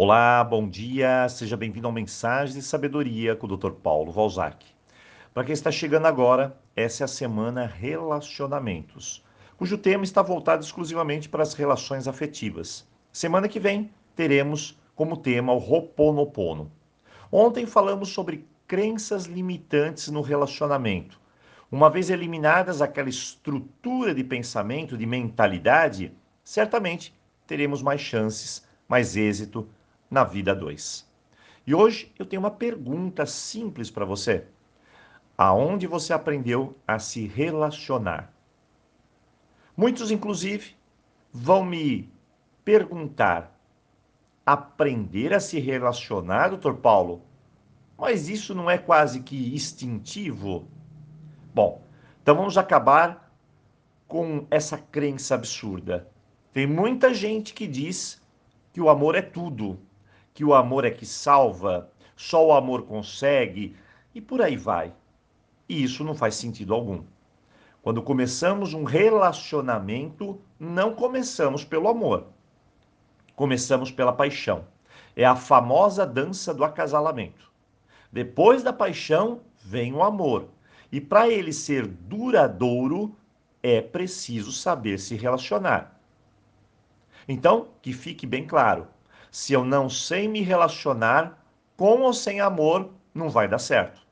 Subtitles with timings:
[0.00, 3.72] Olá, bom dia, seja bem-vindo ao Mensagens de Sabedoria com o Dr.
[3.72, 4.64] Paulo Valzac.
[5.34, 9.24] Para quem está chegando agora, essa é a semana Relacionamentos,
[9.56, 12.86] cujo tema está voltado exclusivamente para as relações afetivas.
[13.10, 16.70] Semana que vem teremos como tema o Ho'oponopono.
[17.32, 21.20] Ontem falamos sobre crenças limitantes no relacionamento.
[21.72, 26.12] Uma vez eliminadas aquela estrutura de pensamento, de mentalidade,
[26.44, 27.12] certamente
[27.48, 29.68] teremos mais chances, mais êxito
[30.10, 31.08] na vida 2.
[31.66, 34.46] E hoje eu tenho uma pergunta simples para você.
[35.36, 38.32] Aonde você aprendeu a se relacionar?
[39.76, 40.74] Muitos, inclusive,
[41.32, 42.10] vão me
[42.64, 43.56] perguntar:
[44.44, 47.22] aprender a se relacionar, doutor Paulo?
[47.96, 50.68] Mas isso não é quase que instintivo?
[51.54, 51.82] Bom,
[52.22, 53.32] então vamos acabar
[54.06, 56.08] com essa crença absurda.
[56.52, 58.22] Tem muita gente que diz
[58.72, 59.78] que o amor é tudo,
[60.38, 63.74] que o amor é que salva, só o amor consegue
[64.14, 64.94] e por aí vai.
[65.68, 67.02] E isso não faz sentido algum.
[67.82, 72.28] Quando começamos um relacionamento, não começamos pelo amor.
[73.34, 74.64] Começamos pela paixão.
[75.16, 77.50] É a famosa dança do acasalamento.
[78.12, 80.50] Depois da paixão vem o amor.
[80.92, 83.12] E para ele ser duradouro,
[83.60, 86.00] é preciso saber se relacionar.
[87.26, 88.86] Então, que fique bem claro:
[89.30, 91.44] se eu não sei me relacionar,
[91.76, 94.06] com ou sem amor, não vai dar certo.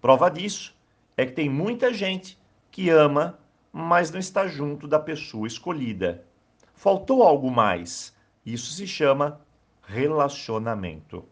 [0.00, 0.74] Prova disso
[1.16, 2.38] é que tem muita gente
[2.70, 3.38] que ama,
[3.72, 6.24] mas não está junto da pessoa escolhida.
[6.74, 8.16] Faltou algo mais.
[8.44, 9.40] Isso se chama
[9.82, 11.24] relacionamento.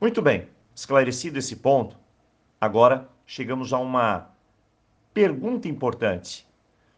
[0.00, 1.96] Muito bem, esclarecido esse ponto,
[2.60, 4.30] agora chegamos a uma
[5.14, 6.46] pergunta importante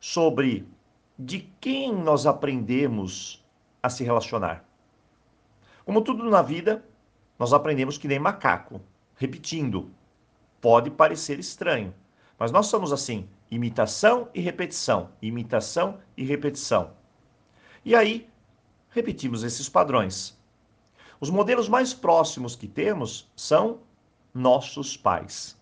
[0.01, 0.67] sobre
[1.19, 3.45] de quem nós aprendemos
[3.83, 4.65] a se relacionar.
[5.85, 6.85] Como tudo na vida,
[7.39, 8.81] nós aprendemos que nem macaco,
[9.17, 9.91] repetindo.
[10.61, 11.95] Pode parecer estranho,
[12.39, 16.93] mas nós somos assim: imitação e repetição, imitação e repetição.
[17.85, 18.29] E aí,
[18.89, 20.39] repetimos esses padrões.
[21.21, 23.81] Os modelos mais próximos que temos são
[24.33, 25.59] nossos pais.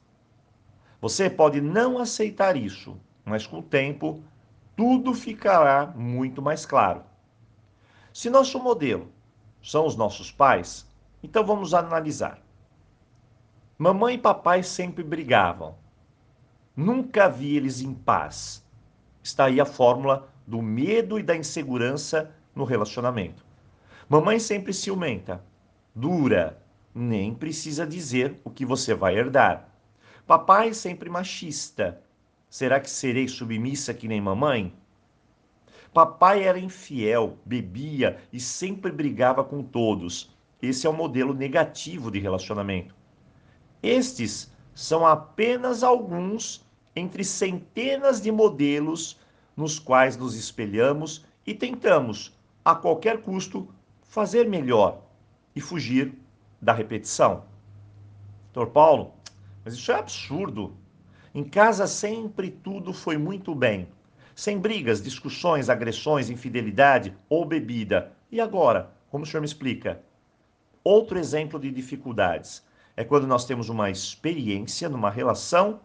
[1.01, 4.23] Você pode não aceitar isso, mas com o tempo
[4.77, 7.03] tudo ficará muito mais claro.
[8.13, 9.11] Se nosso modelo
[9.63, 10.87] são os nossos pais?
[11.23, 12.41] Então vamos analisar.
[13.79, 15.77] Mamãe e papai sempre brigavam.
[16.77, 18.65] Nunca vi eles em paz.
[19.23, 23.45] Está aí a fórmula do medo e da insegurança no relacionamento.
[24.09, 25.43] Mamãe sempre ciumenta,
[25.95, 26.61] dura,
[26.95, 29.69] nem precisa dizer o que você vai herdar.
[30.27, 32.01] Papai sempre machista.
[32.49, 34.75] Será que serei submissa que nem mamãe?
[35.93, 40.35] Papai era infiel, bebia e sempre brigava com todos.
[40.63, 42.95] Esse é o modelo negativo de relacionamento.
[43.83, 46.65] Estes são apenas alguns
[46.97, 49.21] entre centenas de modelos
[49.55, 53.69] nos quais nos espelhamos e tentamos, a qualquer custo,
[54.03, 55.03] fazer melhor
[55.55, 56.15] e fugir
[56.61, 57.45] da repetição.
[58.51, 59.13] Doutor Paulo,
[59.63, 60.75] mas isso é absurdo.
[61.35, 63.89] Em casa sempre tudo foi muito bem
[64.35, 68.13] sem brigas, discussões, agressões, infidelidade ou bebida.
[68.31, 68.91] E agora?
[69.11, 70.03] Como o senhor me explica?
[70.83, 72.65] Outro exemplo de dificuldades
[72.97, 75.81] é quando nós temos uma experiência numa relação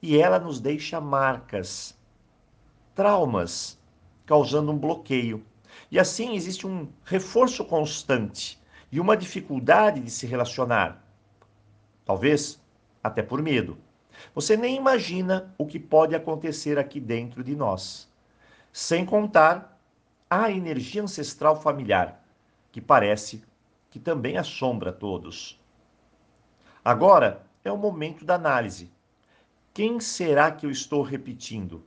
[0.00, 1.98] e ela nos deixa marcas,
[2.94, 3.78] traumas,
[4.24, 5.44] causando um bloqueio.
[5.90, 8.58] E assim existe um reforço constante
[8.90, 11.04] e uma dificuldade de se relacionar.
[12.04, 12.60] Talvez
[13.02, 13.76] até por medo.
[14.34, 18.08] Você nem imagina o que pode acontecer aqui dentro de nós.
[18.72, 19.78] Sem contar
[20.28, 22.22] a energia ancestral familiar,
[22.72, 23.42] que parece
[23.90, 25.58] que também assombra todos.
[26.84, 28.90] Agora é o momento da análise.
[29.72, 31.84] Quem será que eu estou repetindo?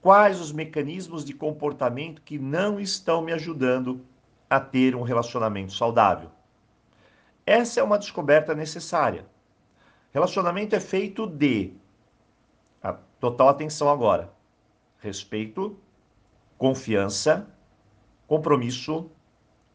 [0.00, 4.04] Quais os mecanismos de comportamento que não estão me ajudando
[4.48, 6.30] a ter um relacionamento saudável?
[7.44, 9.26] Essa é uma descoberta necessária
[10.12, 11.72] Relacionamento é feito de
[12.82, 14.32] a total atenção agora.
[14.98, 15.78] Respeito,
[16.58, 17.48] confiança,
[18.26, 19.10] compromisso,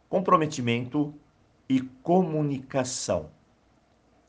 [0.10, 1.14] comprometimento
[1.70, 3.30] e comunicação.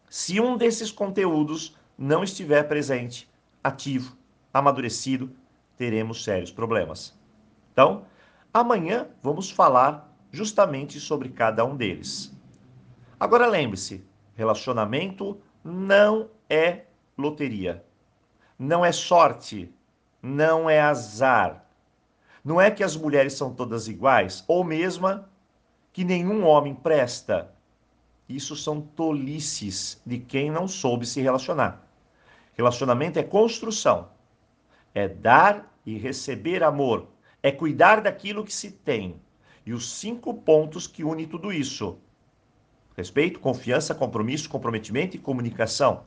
[0.08, 3.28] Se um desses conteúdos não estiver presente,
[3.62, 4.16] ativo,
[4.54, 5.30] amadurecido,
[5.76, 7.18] teremos sérios problemas.
[7.72, 8.06] Então,
[8.54, 12.32] amanhã vamos falar justamente sobre cada um deles.
[13.18, 14.04] Agora lembre-se,
[14.34, 16.84] relacionamento não é
[17.18, 17.84] loteria.
[18.56, 19.72] Não é sorte.
[20.22, 21.66] Não é azar.
[22.44, 25.24] Não é que as mulheres são todas iguais, ou mesmo
[25.92, 27.52] que nenhum homem presta.
[28.28, 31.84] Isso são tolices de quem não soube se relacionar.
[32.54, 34.08] Relacionamento é construção,
[34.94, 37.08] é dar e receber amor,
[37.42, 39.20] é cuidar daquilo que se tem.
[39.64, 41.98] E os cinco pontos que unem tudo isso:
[42.96, 46.04] respeito, confiança, compromisso, comprometimento e comunicação.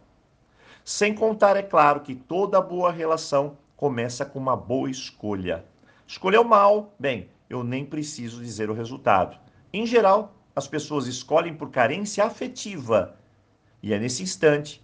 [0.84, 5.64] Sem contar, é claro, que toda boa relação começa com uma boa escolha.
[6.08, 9.38] Escolheu mal, bem, eu nem preciso dizer o resultado.
[9.72, 13.16] Em geral, as pessoas escolhem por carência afetiva.
[13.84, 14.82] E é nesse instante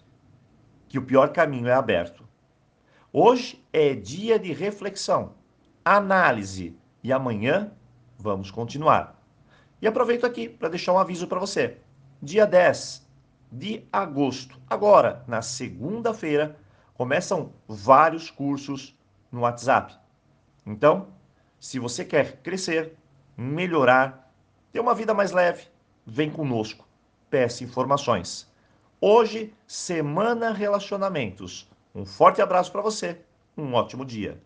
[0.88, 2.24] que o pior caminho é aberto.
[3.12, 5.34] Hoje é dia de reflexão,
[5.84, 7.72] análise e amanhã
[8.18, 9.20] vamos continuar.
[9.82, 11.78] E aproveito aqui para deixar um aviso para você.
[12.22, 13.06] Dia 10
[13.52, 16.58] de agosto, agora, na segunda-feira,
[16.94, 18.98] começam vários cursos
[19.32, 19.96] no WhatsApp.
[20.66, 21.08] Então,
[21.60, 22.98] se você quer crescer,
[23.38, 24.32] melhorar,
[24.72, 25.68] ter uma vida mais leve,
[26.06, 26.88] vem conosco.
[27.30, 28.52] Peça informações.
[29.00, 31.70] Hoje, Semana Relacionamentos.
[31.94, 33.22] Um forte abraço para você.
[33.58, 34.42] Um ótimo dia.